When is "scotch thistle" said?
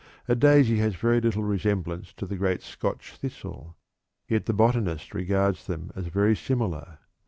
2.63-3.75